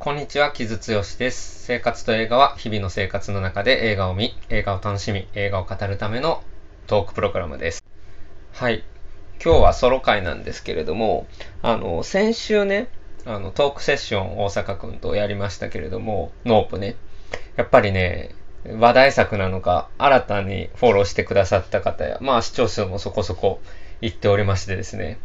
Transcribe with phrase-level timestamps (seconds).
[0.00, 1.62] こんにちは、木津剛です。
[1.66, 6.42] 生活と映画は日々の生活の中で映画を見、映画を楽しみ、映画を語るための
[6.86, 7.84] トークプログラムです。
[8.54, 8.82] はい。
[9.44, 11.26] 今日はソロ会なんですけれども、
[11.60, 12.88] あの、先週ね、
[13.26, 16.96] あの、トークセッション大阪くんとやりましたけれども、ノープね。
[17.56, 18.30] やっぱりね、
[18.64, 23.60] 話題作なのか、新たにフォローしてくださった方や、まあ視聴数もそこそこ
[24.00, 25.18] 言っておりましてですね、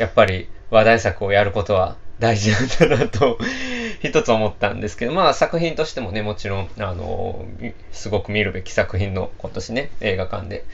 [0.00, 3.38] やっぱり話題作をやることは大事なんだなと
[4.02, 7.46] 一つ思ったんですけど、まあ作品としてもね、もちろん、あの、
[7.92, 10.64] すごく見るべき作品の今年ね、映画館で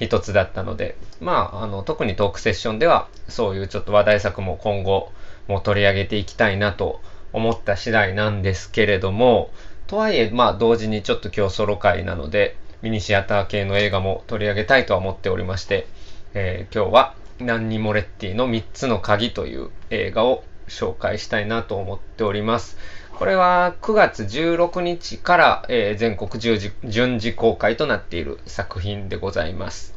[0.00, 5.12] 一つだったので、まあ、あの、特にトークセッションでは、そういうちょっと話題作も今後
[5.48, 7.00] も取り上げていきたいなと
[7.32, 9.50] 思った次第なんですけれども、
[9.86, 15.86] とはいえ、まあ、同時にちょっと今日ソロ会なので、ミニシアター系の映画も取り上げたいとは思っておりまして、
[16.34, 22.78] えー、今日は、ナンニ・モレッティの3つの鍵という映画を紹介したいなと思っております。
[23.14, 29.94] これは9月16日から、えー、全国順次公開となっている作品でございます。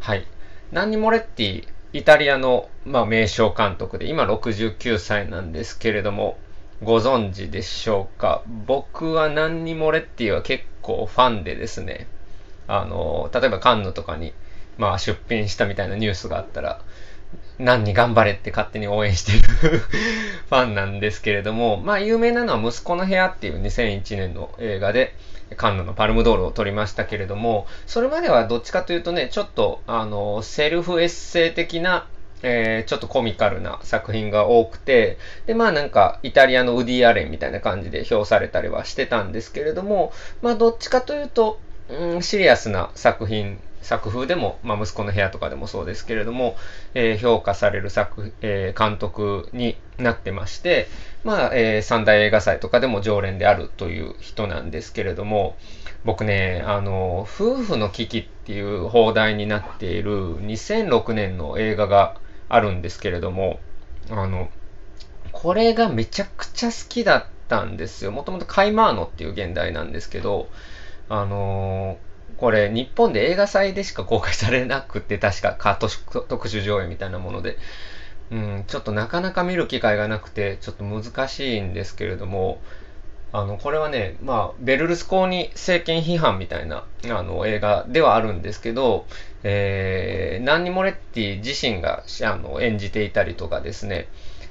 [0.00, 0.26] はい。
[0.70, 6.38] ナンニ・モレッティ、イタリアの、まあ、名称監督で、今69歳なんですけれども、
[6.82, 8.42] ご存知でしょうか？
[8.66, 12.06] 僕はナンニ・モレッティは結構ファンでですね、
[12.66, 14.32] あの、例えばカンヌとかに、
[14.78, 16.80] まあ、出品したみたいなニュースがあったら、
[17.58, 25.14] 何に頑張れって勝手に応援してる ファンなんですけれども、まあ有名なのは息子の部屋っていう2001年の映画で
[25.56, 32.06] カンヌのパルムドールを取りましたけれども、それまではどっちかというとね、ちょっとあの、セルフエッセイ的な
[32.42, 35.16] えー、ちょっとコミカルな作品が多くて、
[35.46, 46.56] で、まあなんか、イタリアのウディ・アレンみたいな感じで評されたりはしてたんですけれども、まあどっちかというと、うん、シリアスな作品作風でも、まあ、息子の部屋とかでもそうですけれども、
[46.94, 50.88] えー、評価される作、えー、監督になってまして、
[51.24, 55.56] まあ、えー、三大映画祭とかでも常連であるという人なんですけれども、
[56.04, 62.16] 僕ね、あの、夫婦の危機っていう放題になっている2006年の映画が
[62.48, 63.60] あるんですけれども、
[64.10, 64.48] あの、
[65.30, 68.10] これがめちゃくちゃ好きだったんですよ。
[68.10, 70.48] もともとカイマーノっていう現代なんですけど、
[71.08, 72.11] あのー
[72.42, 77.56] これ日本で映画祭でしか公開されなくて、確かカート特殊上映みたいなもので、
[78.32, 82.60] うん、ちょっとなかなか見る機会がなくて、ちょっと難しいんですけれども、
[83.32, 89.06] あの、これはね、まあ、ベルルスコーニ政権批判みたいな、あの、映画ではあるんですけど、
[89.44, 94.08] えー、ナンニ・モレッティ自身が、あの、演じていたりとかですね、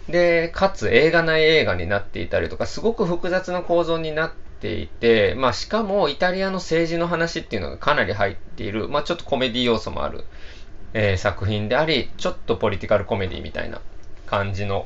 [0.08, 10.24] で、かつ映画内映画になっていたりとか、すごく複雑な構造になってていて、まあしかもイタリアの政治の話っていうのがかなり入っている、まあちょっとコメディ要素もある、
[10.94, 13.82] えー、作品であり、ちょっとポリティカルコメディみたいな
[14.28, 14.86] 感じの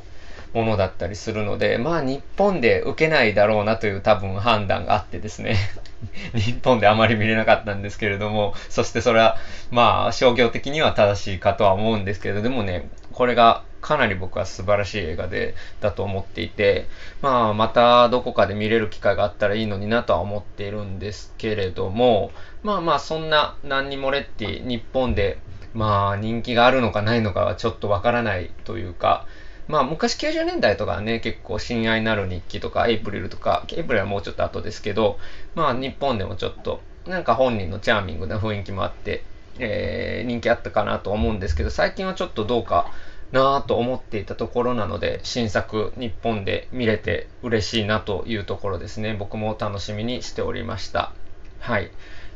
[0.53, 5.57] ものだったりするので、まあ日本で受けないだろうなという多分判断があってですね。
[6.33, 9.37] 日本であまり見れなかったんですけれども、そしてそれは
[9.71, 16.87] まあ商業的には正しいかとは思うんですけれど、でもね、これがかなり僕は素晴らしい映画で、だと思っていて、
[17.21, 22.31] まあ、またどこかで見れる機会があったらいいのになとは思っているんですけれども、
[22.63, 25.37] まあまあ、そんな何にもレッティ、日本で、
[25.75, 29.27] まあ、人気があるのかないのかはちょっとわからないというか、
[29.67, 35.17] まあ昔90年代とかね、結構親愛なる日記とか、エイプリルとか、エイプリルはもうちょっと後ですけど、
[35.55, 39.23] まあ日本でもちょっと、なんか本人のチャーミングな雰囲気もあって、
[39.57, 42.91] えー、人気あったかなと思うんですけど、最近はちょっとどうか
[43.31, 49.15] なぁと思っていたところなので、新作日本で見れて嬉しいなというところですね。
[49.17, 51.11] 僕も楽しみにしておりました。
[51.59, 51.91] はい。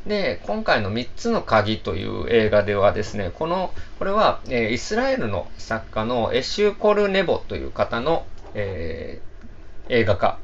[0.08, 10.40] で、今回の3つの鍵という映画ではですね、この、これは、えー、イスラエルの作家のエシュ・コルネボという方の、えー、映画化、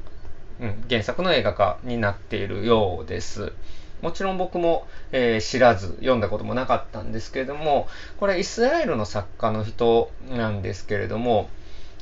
[0.59, 3.53] うん、原作の映画化になっているようです。
[4.01, 7.87] もちろん僕も、えー、知らず読んだこともなかったんですけれども、
[8.19, 11.49] これイスラエルの作家の人なんですけれども、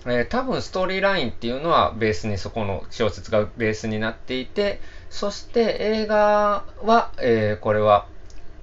[0.05, 4.79] えー、多分ストーリーラインっていうのはベースにそこの小説がベースになっていて、
[5.09, 8.05] そして映画は、えー、これは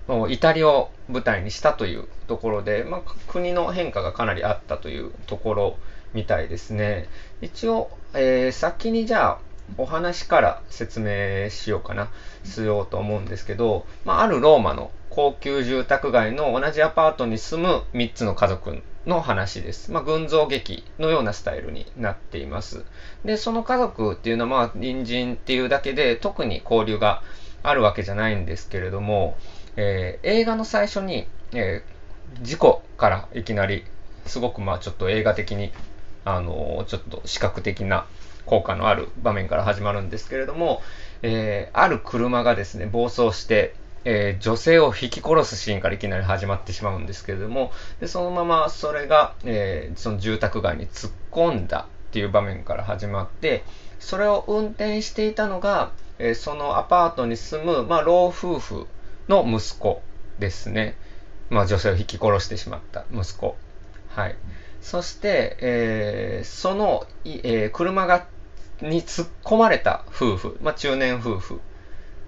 [0.07, 5.77] もうイタリアを舞台にしたというところで、まあ、国の変化がかなりあったというところ
[6.13, 7.09] みたいですね。
[7.41, 9.39] 一応、えー、先にじゃあ
[9.79, 12.11] お話から説明しようかな、
[12.45, 19.91] しようと思うんですけど、まあ、あるローマの高級住宅街の同じアパートに住む3つの家族の話です。
[19.93, 22.85] まあ、群像劇のようなスタイルになっています。
[23.25, 27.23] で、その家族っていうのは、ま、隣人っていうだけで特に交流が
[27.63, 29.37] あるわけじゃないんですけれども、
[29.77, 33.85] えー、映画の最初に、えー、事故からいきなり、
[34.27, 35.73] すごくまあちょっと映画的に、
[36.25, 38.07] あのー、ちょっと視覚的な
[38.47, 40.83] 効果のある場面から始まるんですけれども、
[41.23, 53.63] えー、ある車がですね、暴走して、えー、女性を引き殺すシーンからいきなり始まってしまうんですけれども、でそのままそれが、えー、その住宅街に突っ込んだっていう場面から始まって、
[53.99, 58.87] それを運転していたのが、えー、そのアパートに住む、まあ、老夫婦
[59.29, 60.03] の息子
[60.39, 60.97] ですね。
[61.51, 63.57] まあ、女性を引き殺してしまった息子。
[64.09, 64.37] はい。
[64.81, 68.27] そして、えー、その、えー、車が、
[68.81, 71.61] に突っ込まれた夫婦、まあ、中年夫婦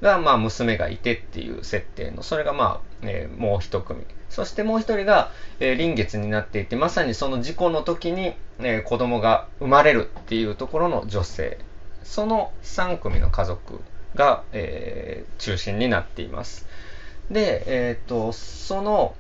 [0.02, 4.04] が、まあ、娘がいてっていう設定の、それがまあ、えー、もう一組。
[4.28, 11.58] そしてもう一人が、えー、臨月になっていて、まさにその事故の時に、えー、子供が生まれるっていうところの女性。
[12.05, 13.81] その3組の家族
[14.14, 16.66] が、えー、中心になっています。
[17.31, 19.14] で、えっ、と、その、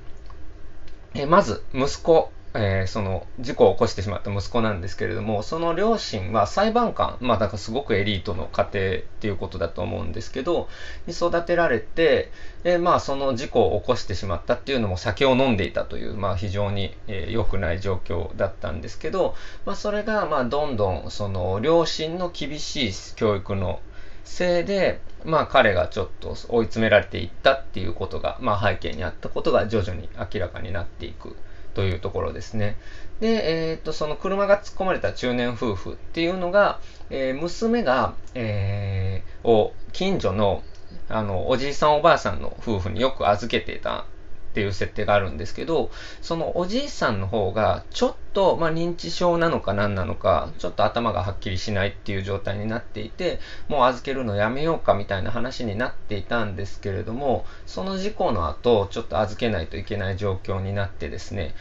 [1.14, 10.68] えまず、息子えー、その事故を起こしてしまった息子なんですけれども、その両親は裁判官、まあだからすごくエリートの家庭っていうことだと思うんですけど、
[11.06, 12.30] に育てられて、
[12.62, 19.34] で、まあその事故を起こしてしまったっていうのも酒を飲んでいたという、まあ非常に、えー、良くない状況だったんですけど、
[19.64, 23.80] まあそれがまあどんどんその両親の厳しい教育の
[24.24, 31.34] せいで、まあ彼がちょっと追い詰められていったっていうことが、まあ背景にあったことが徐々に明らかになっていく。
[31.74, 32.76] というところですね。
[33.20, 36.80] で、えっ、と、その車が突っ込まれた中年夫婦っていうのが、
[37.10, 40.62] えー、娘が、えー、を近所の、
[41.08, 44.06] あの、おじいさんおばあさんの夫婦によく預けていた
[44.52, 45.90] っていう設定があるんですけど、
[46.20, 61.54] そのおじいさんの方が、ちょっと、まあ、認知症なのか何なのか、ちょっと頭がはっきりしないっていう状態になっていて、もう預けるのやめようかみたいな話になっていたんですけれども、その事故の後、ちょっと預けないといけない状況になってですね、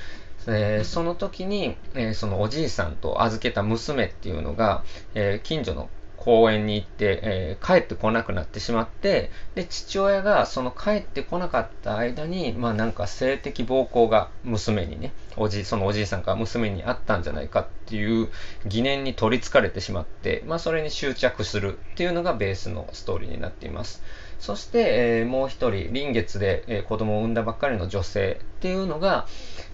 [0.47, 4.83] えー、その時に、えー、そのおじいさんと預けた娘っていうのが、
[5.13, 5.89] えー、近所の
[6.21, 18.29] 公園に行って、えー、帰ってこなくなってしまって、で、父親がその帰ってこなかった間に、まあなんか性的暴行が娘にね、おじ、そのおじいさんから娘にあったんじゃないかっていう
[18.67, 24.03] 疑念に取りつかれてしまって、まあそれに執着するっていうのがベースのストーリーになっています。
[24.41, 29.27] そして、えー、もう一人、臨月で、えー、子供を産んだばっかりの女性っていうのが、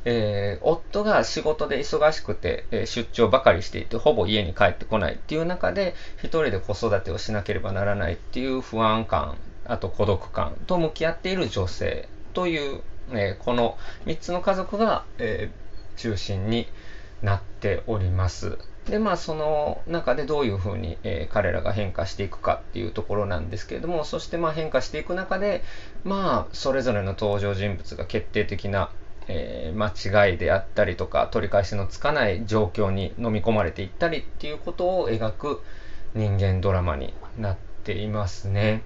[0.03, 12.81] えー、夫が仕事で忙しくて、え出張ばかりしていて、ほぼ家に帰ってこないっていう中で、一人で子育てをしなければならないっていう不安感、あと孤独感と向き合っている女性という、
[13.13, 15.49] えこの3つの家族が、え
[15.95, 16.67] 中心に
[17.21, 18.57] なっております。
[18.89, 25.63] で、まあ、その中でどういうふうに、えー、彼らが変化していくかっていうところなんですけれども、そしてまあ変化していく中で、
[26.03, 28.89] まあ、それぞれの登場人物が決定的な、
[29.27, 35.61] えー、間違いであったりとか、取り返しのつかない状況に飲み込まれていったりっていうことを描く
[36.15, 38.83] 人間ドラマになっていますね。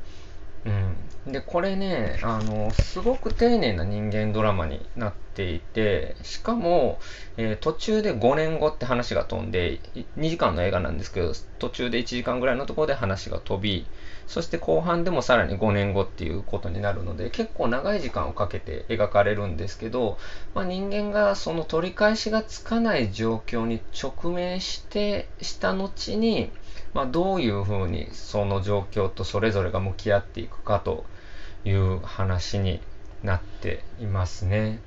[0.66, 1.32] うん。
[1.32, 7.00] で、これね、あの、すごく丁寧な人間ドラマになっていて、しかも、
[7.38, 9.80] えー、途中で5年後って話が飛んで、
[10.18, 13.86] 2時間の映画なんですけど、途中で1時間ぐらいのところで話が飛び、
[14.28, 20.18] そして後半でもさらに5年後っていうことになるので、結構長い時間をかけて描かれるんですけど、
[20.54, 26.52] まあ、人間がその取り返しがつかない状況に直面して、した後に、
[26.94, 31.06] まあ、どういうふうにその状況とそれぞれが向き合っていくかと
[31.64, 32.82] いう話に
[33.24, 34.80] なっていますね。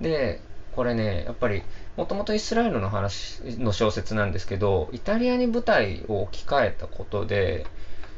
[0.00, 0.40] で、
[0.74, 1.62] これね、やっぱり、
[1.96, 7.66] もともとイスラエルの話の小説なんですけど、イタリアに舞台を置き換えたことで、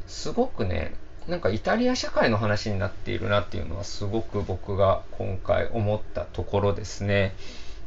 [0.06, 0.94] すごくね、
[1.28, 7.34] なんかイタリア社会の話になっているなっていうのはすごく僕が今回思ったところですね。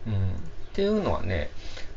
[0.07, 0.17] うん、っ
[0.73, 1.49] ていうのはね、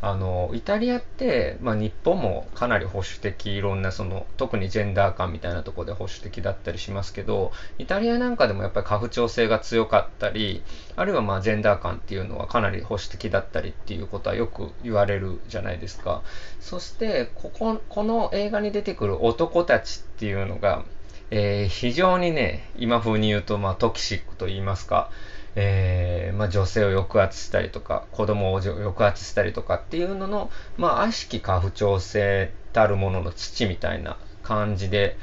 [0.06, 10.62] あの、イタリアって、まあ、日本もかなり保守的、いろんなその、特にジェンダー感みたいなところで保守的だったりしますけど、イタリアなんかでもやっぱり家父長制が強かったり、
[10.94, 16.22] あるいはまあ、ジェンダー感っていうのはかなり保守的だったりっていうことはよく言われるじゃないですか。
[16.60, 20.84] そして、ここ、この映画に出てくる男たちっていうのが、
[21.30, 25.10] えー、非常にね、今風に言うと、まあ、トキシックと言いますか、
[25.56, 35.16] えー、まあ、女性を抑圧したりとか、子供を抑圧したりとかっていうのの、まあ、悪しき家父長制たるものの父みたいな感じで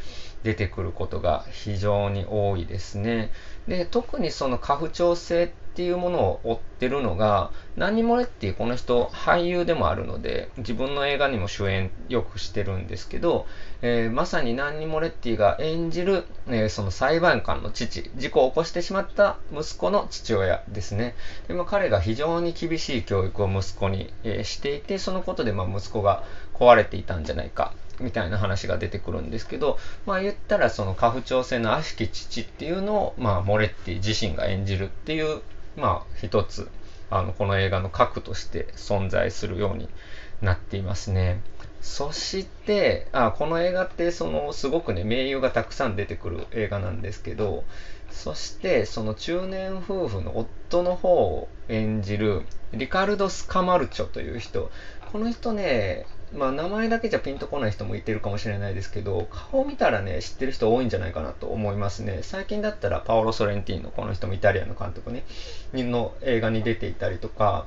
[0.44, 3.32] 出てくることが非常に多いですね。
[3.68, 13.46] で、特にその家父長制っていうものを追ってるのが、ナニモレっていうこの人俳優でもあるので、自分の映画にも主演よくしてるんですけど、
[13.82, 21.16] えー、まさにナンニモレッティが演じる、えー、その裁判官の父、事故を起こしてしまった息子の父親ですね。
[21.48, 26.24] でまあ、彼が非常に厳しい教育を息子に、えー、していて、そのことでまあ息子が
[26.54, 35.42] 壊れていたんじゃないかみたいな話が出てくるんですけど、まあ言ったらその家父長制の悪しき父っていうのを、まあモレッティ自身が演じるっていう、
[35.76, 36.70] まあ一つ、
[37.10, 39.90] あの、この映画の核として存在するように
[40.42, 41.42] なっていますね。
[41.82, 47.64] そして、あ、この映画ってそのすごくね、名優がたくさん出てくる映画なんですけど、
[48.12, 54.72] そしてその中年夫婦の夫の方を演じるリカルド・スカマルチョという人、
[55.12, 62.20] この人ね、まあ名前だけじゃピンとこない人もいてるかもしれないですけど、顔見たらね、知ってる人多いんじゃないかなと思いますね。
[62.22, 65.26] 最近だったらパオロ・ソレンティーノ、この人もイタリアの監督ね、
[65.74, 67.66] の映画に出ていたりとか、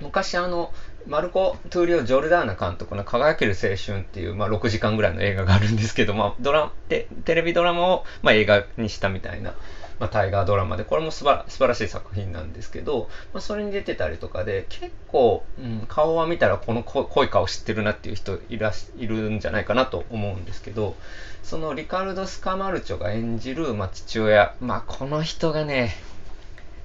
[0.00, 0.72] 昔あの、
[1.06, 9.54] マルコ・トゥーリオ・ジョルダーナ監督の輝ける青春っていう、まあ、6時間ぐらいの映画があるんですけど、まあ、ドラテテレビドラマを、まあ、映画にしたみたいな、
[10.00, 20.96] まあ、タイガードラマで、これも素晴らしい作品なんですけど、まあ、それに出てたりとかで、結構、うん、顔は見たらこの濃い顔知ってるなっていう人いらいるんじゃないかなと思うんですけど、
[21.42, 25.94] そのリカルド・スカマルチョが演じる、まあ、父親、まあ、この人がね、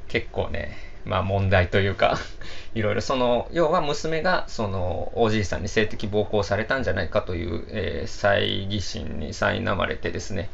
[0.08, 2.18] 結構ね、まあ問題というか
[2.76, 10.50] いろいろその、要は娘がそのおじいさんに性的暴行されたんじゃないかという、えー、猜疑心に苛まれてですね、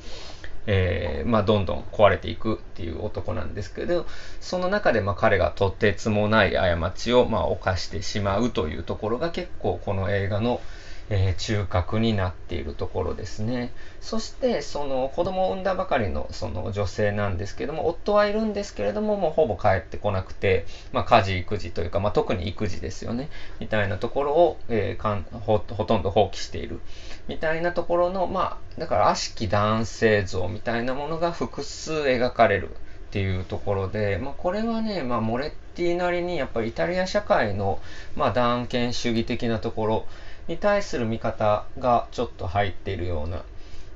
[0.67, 4.05] えー、まあ、どんどん壊れていくっていう男なんですけど、
[4.41, 10.61] その中でまあ彼がとてつもない過ちをまあ犯してしまうというところが結構この映画の、
[11.09, 13.71] えー、中核になっているところですね。
[14.01, 23.29] そして、その子供を産んだばかりのその女性なんですけども、夫はいるんですけれども、もうほぼ帰ってこなくて、まあ、家事、育児というか、まあ、特に育児ですよね。
[23.59, 26.79] みたいなところを、えー、かんほほとんど放棄している。
[27.27, 32.69] みたいなところの、まあ、だから悪しき男性像みたいなものが複数描かれる。
[33.07, 37.79] っていうところで、まあ、これはね、まあ、モレッティなりにやっぱりイタリア社会の、
[38.15, 40.05] まあ、断権主義的なところ
[40.47, 43.43] に対する見方がちょっと入っているような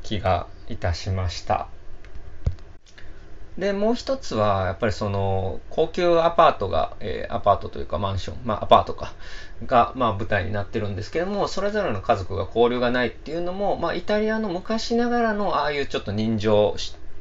[0.03, 1.67] 気がいたしました。
[3.57, 9.13] で、もう一つは、やっぱりその、高級アパートが、えー、アパートというかマンション、まあアパートか、
[9.65, 16.75] が、まあ舞台になってるんですけども、それぞれの家族が交流がないっていうのも、まあイタリアの昔ながらの、ああいうちょっと人情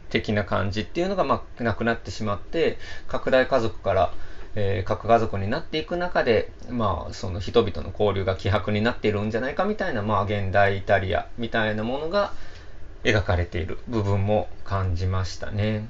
[0.09, 4.13] 的な感じっていうのが、まあなくなってしまって、拡大家族から、
[4.57, 12.33] えー、核家族になっていく中で、まあ、その人々の交流が希薄になっているんじゃないかみたいな、まあ、現代イタリアみたいなものが
[13.05, 15.89] 描かれている部分も感じましたね。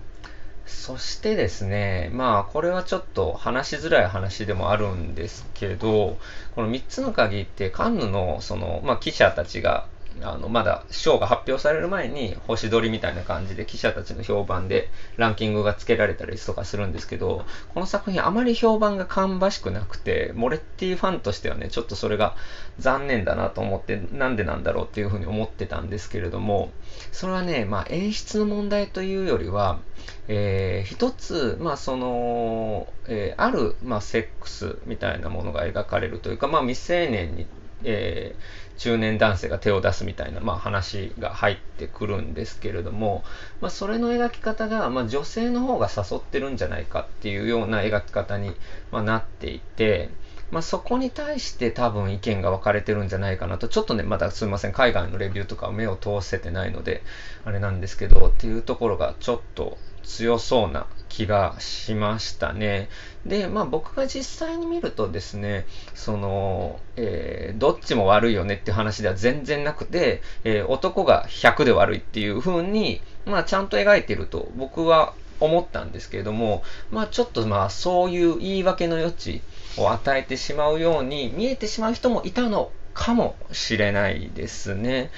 [0.66, 6.16] そしてですね、まあ、これはちょっと話しづらい話でもあるんですけど、
[6.54, 9.86] この3つの鍵ってカンヌの、その、まあ、記者たちが
[10.22, 22.36] あの、まだ賞が発表される前に星取りみたいな感じで記者たちの評判でランキングがつけられたりとかするんですけど、この作品あまり評判が芳しくなくて、モレッティファンとしてはね、ちょっとそれが
[22.78, 26.70] 残念だなと思って、なんでなんだろうっていうふうに思ってたんですけれども、
[27.12, 29.78] それはね、まあ演出の問題というよりは、
[30.28, 37.46] えー、一つ、まあその、えー、ある、まあセックスみたいなものが描かれるというか、まあ未成年に
[37.84, 43.24] えー、中年男性が手を出すみたいな、まあ、話が入ってくるんですけれども、
[43.60, 48.54] まあ、それの描き方が、まあ、女性の方が誘ってるんじゃないかっていうような描き方に、
[48.90, 50.10] ま、なっていて、
[50.50, 57.02] まあ、そこに対して多分意見が分かれてるんじゃないかなと、ちょっとね、まだすみません、海外のレビューとか目を通せてないので、
[57.44, 62.88] あれなんですけど、っていうところがちょっと強そうな気がしましたね。
[63.26, 79.42] で、まあ僕が実際に見るとですね、その、えー、どっちも悪いよねっていう話では全然なくて、えー、男が100で悪いっていう風に、まあちゃんと描いてると僕は思ったんですけれども、まあちょっとまあそういう言い訳の余地
[79.76, 85.10] を与えてしまうように見えてしまう人もいたのかもしれないですね。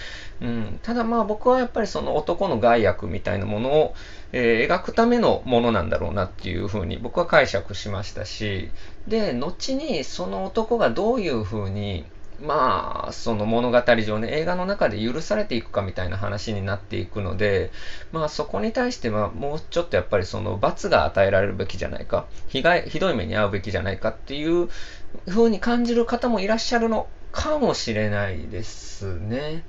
[0.42, 3.94] うん、ただまあ僕はやっぱりその男の害悪みたいなものを、
[4.32, 8.68] えー、描くためのものなんだろうなっていうふうに僕は解釈しましたし、
[9.06, 12.04] で、後にその男がどういうふうに
[12.40, 17.70] まあ、その物語上ね、映画の中で許されていくかみたいな話になっていくので、
[18.10, 24.68] まあそこに対してはもうちょっとやっぱりその罰が与えられるべきじゃないか、被害、ひどい目に遭うべきじゃないかっていう
[25.28, 29.62] 風に感じる方もいらっしゃるのかもしれないですね。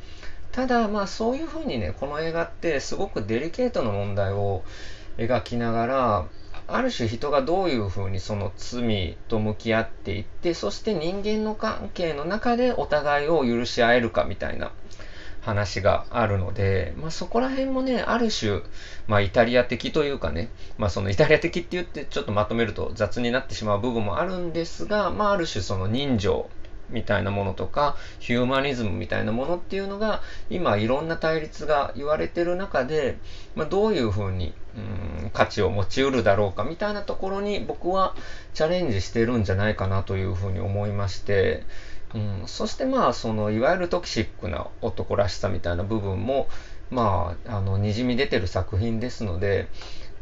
[0.54, 4.64] ただ、まあそういう風にね、この映画ってすごくデリケートな問題を
[5.18, 6.26] 描きながら、
[6.68, 14.72] ある種人がどういう風にその罪と向き合っていって、そして人間の関係の中でお互いを許し合えるかみたいな
[15.42, 18.62] 話があるので、まあそこら辺もね、ある種、
[19.08, 26.48] まあイタリア的というかね、まあそのイタリア的って言ってちょっとまとめると雑になってしまう部分もあるんですが、まあある種その人情
[26.94, 33.18] みたいなものとか、ヒューマニズムみたいなものっていうのが、今いろんな対立が言われてる中で、
[33.56, 34.54] まあ、どういうふうに、
[35.24, 38.16] うん、価値を持ち得るだろうかみたいなところに僕は
[38.54, 41.64] チャレンジしてるんじゃないかなというふうに思いまして、
[42.16, 46.48] うん、そしてまあそのいわゆるトキシックな男らしさみたいな部分も
[46.90, 49.68] まああのにじみ出てる作品ですので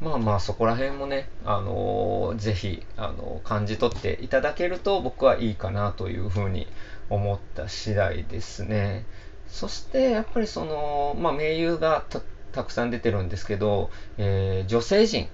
[0.01, 6.67] まあまあそこら辺もね、あのー、ぜひ、あのー、感じ取っていただけると僕はいいかなというふうに
[7.11, 9.05] 思った次第ですね。
[9.47, 12.03] そしてやっぱりその、まあ名優が
[12.51, 15.27] たくさん出てるんですけど、えー、女性陣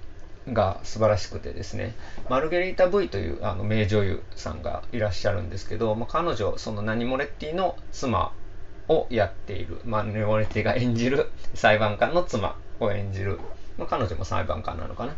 [0.52, 1.94] が素晴らしくてですね、
[2.28, 8.32] マルゲリータ・ブイというあの名女優さんがいらっしゃるんですけど、まあ、彼女、そのナニモレッティの妻
[8.88, 13.38] をやっている、まあ、ネモレッティが演じる裁判官の妻を演じる。
[13.78, 15.14] まあ、彼女も裁判官なのかな。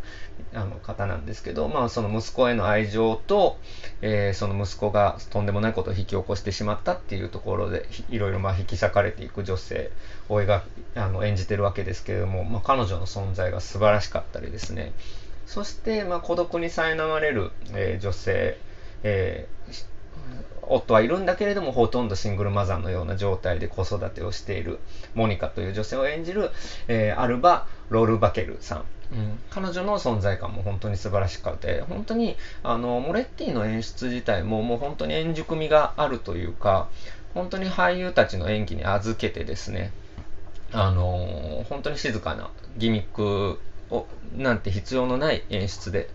[0.55, 3.59] あの方なんですけど、まあ、その息子への愛情と、
[4.03, 9.91] えー、その息子がとんでもないことを引き起こしてしまったっていうところでいろいろまあ引き裂かれていく女性
[10.29, 10.61] を描
[10.95, 14.93] あの演じてるわけですけれども、まあ、彼女の存在が素晴らしかったりですね。
[15.47, 18.59] そして、まあ、孤独に苛まれる、えー、女性、
[19.03, 19.91] えー
[20.71, 24.79] 夫はいるんだけれどもほとんどシングルマザーのような状態で子育てをしている
[25.15, 26.51] モニカという女性を演じる、
[26.87, 28.85] えー、アルバ・ロールバケルさん。
[29.13, 36.89] うん、彼女の存在感も本当に素晴らしくて、本当にあのモレッティの演出自体ももう本当に円熟味があるというか、
[37.35, 39.93] 本当に俳優たちの演技に預けてですね、
[40.73, 43.59] あのー、本当に静かなギミック
[43.91, 44.07] を
[44.37, 46.09] なんて必要のない演出で、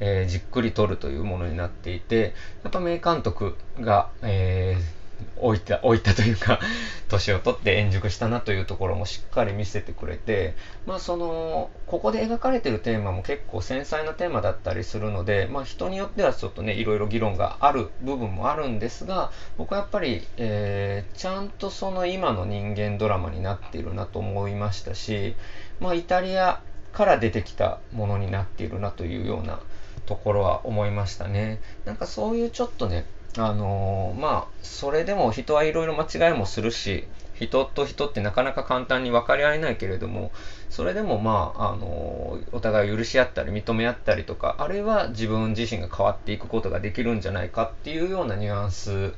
[0.00, 2.34] えー、じっくり撮るというものになっていて、
[2.64, 4.99] やっぱ名監督が、えー、
[5.36, 6.60] 置いた、置いたというか
[7.08, 10.54] 年を取って円熟したなというところもしっかり見せてくれて、
[10.86, 25.36] まあその、ここで描かれてるテーマも結構繊細なテーマだったりするので、まあ人によってはちょっとね、いろいろ議論がある部分もあるんですが、僕はやっぱり、えー、ちゃんとその今の人間ドラマになっているなと思いましたし、
[25.80, 26.60] まあイタリア
[26.92, 29.60] から出てきたものになっているなというような
[30.06, 31.60] ところは思いましたね。
[31.84, 33.06] なんかそういうちょっとね、
[33.38, 40.32] あのー、まあ、それでも人はいろいろ間違いもするし、人と人ってなかなか簡単に分かり合えないけれども、
[40.68, 49.12] それでもまあ、あのー、お互いを許し合ったり認め合ったりとか、あるいは自分自身が変わっていくことができるんじゃないかっていうようなニュアンス、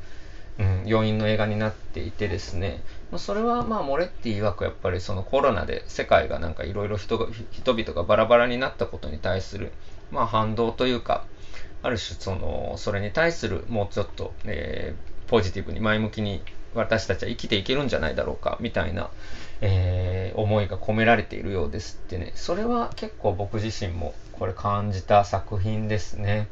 [0.59, 2.83] うん、要因の映画になっていてですね、
[3.17, 9.73] それはまあモレッティ曰くやっぱりそのコロナで世界がなんかいろいろ人々がバラバラになったことに対する
[10.13, 11.25] まあ、反動というか、
[11.83, 16.43] ある種その、それに対するもうちょっと、えー、ポジティブに前向きに
[16.75, 19.11] 私たちは生きていけるんじゃないだろうか、みたいな、
[19.61, 26.49] えー、思いが込められているようですってね、それは結構僕自身もこれ感じた作品ですね。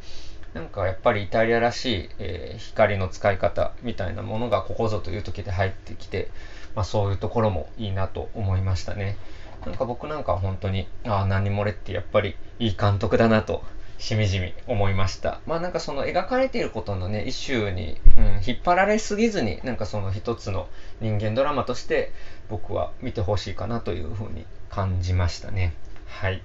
[0.54, 6.28] なんかやっぱりイタリアらしい、えー、光の使い方みたいなものがここぞという時で入ってきて、
[6.74, 9.16] まあ、そういうところもいいなと思いましたね。
[9.64, 13.62] なんか僕なんかは本当に、ああ、何もれってやっぱりいい監督だなと、
[14.00, 15.40] しみじみ思いました。
[15.46, 20.68] まあなんかその描かれていることのね、イシューに、うん、引っ張られすぎずに、なんかその一つの
[21.00, 22.10] 人間ドラマとして
[22.48, 25.74] 僕は見てほしいかなというふうに感じましたね。
[26.06, 26.42] はい。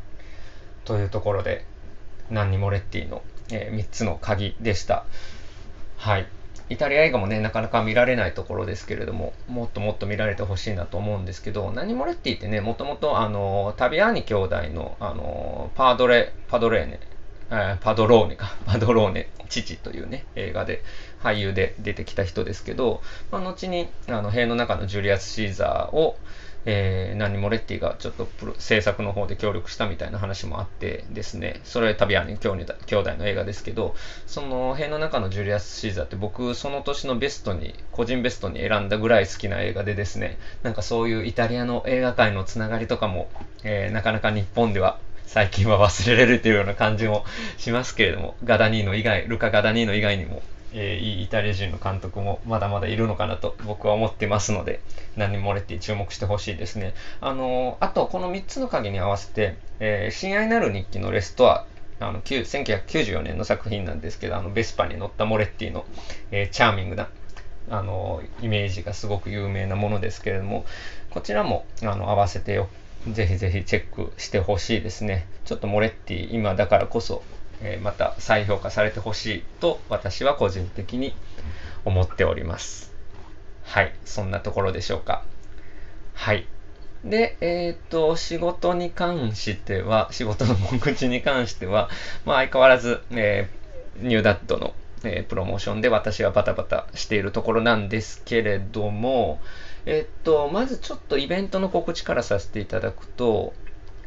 [0.83, 1.65] というところで、
[2.29, 5.05] ナンニ・モレッティの、えー、3つの鍵でした。
[5.95, 6.27] はい。
[6.67, 16.99] イタリア映画もね、なかなか見られないところですけれども、もっともっと見られてほしいなと思うんですけど、ナニモレッティってね、もともとあの、タビアーニ兄弟の、あの、パードレ、パドレーネ、
[17.49, 20.83] パドローネか、パドローネ、父というね、映画で
[21.21, 26.17] 俳優で出てきた人ですけど、まあ、後に、あの、塀の中のジュリアス・シーザーを、
[26.67, 28.27] えー、何モレッティがちょっと
[28.57, 43.29] 制作の方で協力したみたいな話もあってですね、それはタビアーニ兄弟の映画ですけど、その辺の中のジュリアス・シーザーって僕その年のベストに、個人ベストに選んだぐらい好きな映画でですね、なんかそういうイタリアの映画界のつながりとかも、
[43.63, 47.25] えー、なかなか日本では最近は忘れられているような感じも
[47.57, 50.41] しますけれども、ガダニーノ以外、ルカ・ガダニーノ以外にも
[50.77, 54.81] えー、いいイタリア人の監督もまだまだいるのかなと僕は思ってますので、
[55.15, 56.93] 何にもれって注目してほしいですね。
[57.21, 61.65] あのー、あと、この3つの鍵に合わせて、えー、親愛なる日記のレストア、
[62.01, 65.85] あの、1994年の作品なんですけど、あの、ベスパに乗ったモレッティの、
[66.31, 67.07] えー、チャーミングな、
[67.69, 70.65] あの、イメージがすごく有名なものですけれども、
[71.09, 72.61] こちらも、あの、合わせて、
[73.11, 75.27] ぜひぜひチェックしてほしいですね。
[75.45, 77.23] ちょっとモレッティ、今だからこそ、
[77.61, 81.15] えまた再評価されてほしいと私は個人的に
[81.85, 82.93] 思っております。
[83.63, 85.23] はい、そんなところでしょうか。
[86.13, 86.47] はい。
[87.03, 91.89] で、えっ、ー、と、仕事に関しては、仕事の目口に関しては、
[92.25, 99.39] まあ相変わらず、えー、ニューダットの、えー、プロモーションで私はバタバタしているところなんですけれども、
[99.85, 103.53] えっと、まずちょっとイベントの告知からさせていただくと、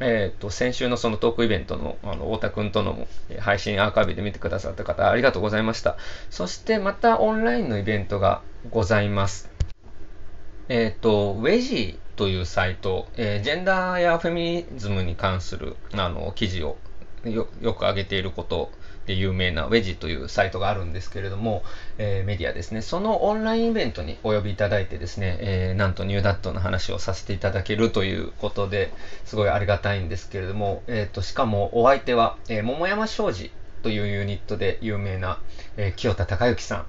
[0.01, 3.09] えっ、と、先週のそのトークイベントの、あの、太田くんとの
[3.41, 5.97] 配信アーカイブで見てくださった方、ありがとうございました。
[6.31, 9.51] そしてまたオンラインのイベントがございます。
[10.69, 16.77] えっ、と、ウェジーというサイト、えー、ジェンダーやフェミニズムに関する、あの、記事を
[17.25, 18.71] よく上げていること
[19.09, 21.65] で有名なウェジというサイトがあるんですけれども、
[21.97, 22.83] えー、メディアですね。
[22.83, 28.93] そのオンラインイベントにお呼びいただいてですね、えー、なんとニューダットの話をさせていただけるということで
[29.25, 33.51] すごいありがたいんですけれども、えっ、ー、と、しかもお相手は、え桃山商事
[33.83, 35.41] というユニットで有名な、
[35.79, 36.87] え清田隆之さん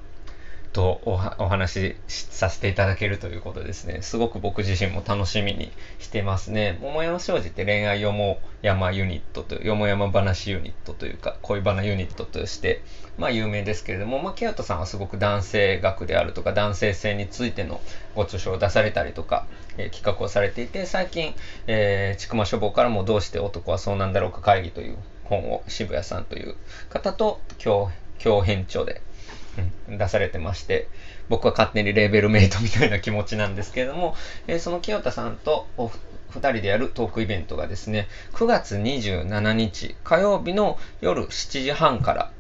[0.72, 4.02] とお話しさせていただけるということですね。
[4.02, 6.78] すごく僕自身も楽しみにしてますね。
[6.82, 12.82] 桃山商事って恋愛よも山ユニットという、よも山話ユニットというか、恋バナユニットとして、
[13.18, 17.82] まあ有名ですけれども、まあ、ケアトさんはすごく男性学であるとか、男性性についての
[18.16, 21.34] ご著書を出されたりとか、えー、企画をされていて、最近、
[21.68, 26.56] えー、ちくま書房からもどうして男はそうなんだろうか会議という本を渋谷さんという
[26.90, 29.02] 方と共共編著で
[29.88, 30.88] 出されてまして、
[31.30, 34.16] 僕は勝手にレーベルメイトみたいな気持ちなんですけれども、
[34.48, 35.92] えー、その清田さんとお
[36.30, 42.32] 二人でやるトークイベントがですね、9月27日火曜日の夜7時半から、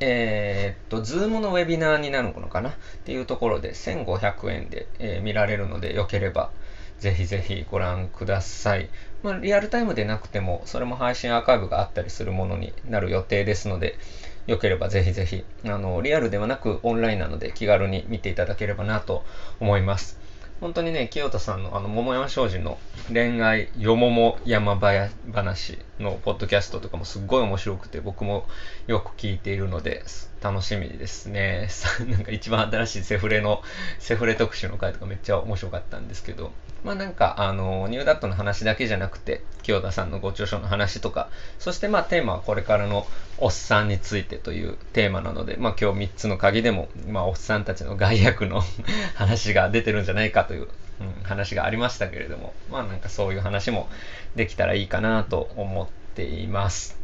[0.00, 2.70] えー、っと、ズームのウェビナーになるのかな？
[2.70, 2.74] っ
[3.04, 6.50] ていうところで1500円で、えー、見られるので、よければ
[6.98, 8.88] ぜひぜひご覧ください。
[9.22, 13.98] まあ、リアルタイムでなくても、それも配信アーカイブがあったりするものになる予定ですので、
[14.46, 19.24] よければぜひぜひ、あの、リアルではなくオンラインなので気軽に見ていただければなと
[19.60, 20.18] 思います。
[20.60, 22.78] 本当にね、清田さんのあの、桃山商事の
[23.12, 28.46] 恋愛よもも山話のポッドキャストとかもすっごい面白くて、僕も
[28.86, 30.02] よく聞いているので、
[30.46, 31.68] 楽しみですね。
[32.08, 33.62] なんか一番新しいセフレの、
[33.98, 36.52] セフレ特集の回とかめっちゃ面白かったんですけど、
[36.84, 48.62] まあなんか、あの、ニューダットの話だけじゃなくて、清田さんのご著書の話とか、そしてまあテーマはこれからのおっさんについてというテーマなので、まあ今日3つの鍵でも、まあおっさんたちの害悪の
[49.16, 50.68] 話が出てるんじゃないかという、
[51.00, 53.88] うん、話がありましたけれども、まあなんかそういう話も
[54.36, 56.96] できたらいいかなと思っています。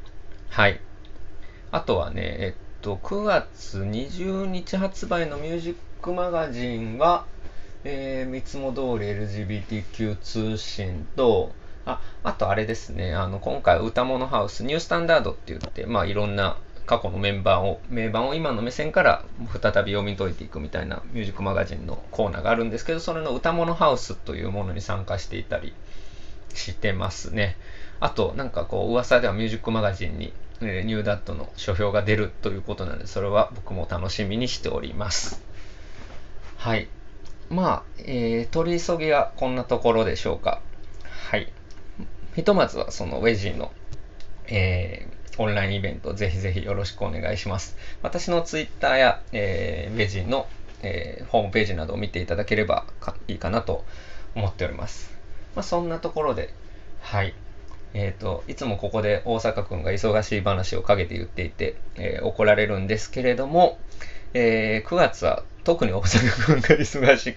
[0.51, 0.81] はい。
[1.73, 7.25] あとはね、えっと、9月20日発売のミュージックマガジンは、
[7.85, 11.53] えー、三つも通り LGBTQ 通信と、
[11.87, 25.73] あ、あとあれですね、あの、今回歌物ハウス、ニュースタンダードって言って、まあいろんな過去のメンバーを、名盤を今の目線から再び読み解いていくみたいなミュージックマガジンのコーナーがあるんですけど、それの歌物ハウスというものに参加していたり
[26.53, 27.57] してますね。
[28.01, 30.33] あと、なんかこう、噂ではミュージックマガジンに、
[30.63, 35.43] えー、ニューダットの書評が出るということなので、それは僕も楽しみにしております。
[36.57, 36.89] はい。
[37.51, 40.63] まあ、えー、取り急ぎはこんなところでしょうか。
[41.05, 41.53] はい。
[42.35, 43.73] ひとまずはそのウェジーの、
[44.47, 47.77] えー、オンラインイベントぜひぜひよろしくお願いします。
[48.03, 50.47] 私のツイッターや、えー、ウェジーの、
[50.83, 52.87] えー、ホームページなどを見ていただければ
[53.29, 53.85] いいかなと
[54.35, 55.13] 思っております。
[55.55, 56.55] まあ、そんなところで、
[57.01, 57.35] はい。
[57.95, 63.79] えっ、ー、と、いつもここで大阪くんが忙しい話を陰で言っていて、えー、怒られるんですけれども、
[64.35, 67.37] えー、9月は特に大阪君が忙しい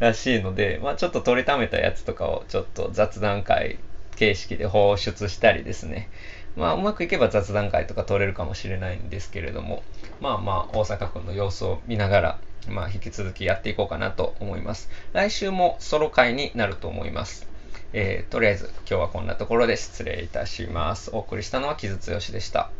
[0.00, 3.78] らしいので、まあちょっと取りためたやつとかをちょっと雑談会
[4.16, 6.10] 形式で放出したりですね。
[6.56, 9.82] まあうまくいけば雑談会とか取れるかもしれないんですけれども、
[10.20, 14.90] まあまあ大阪君の様子を見ながら、まあ引き続きやっていこうかなと思います。
[15.12, 17.53] 来週もソロ会になると思います。
[17.96, 21.10] えー、とりあえず今日はこんなところで失礼いたします。
[21.14, 22.72] お送りしたのは木津剛でした。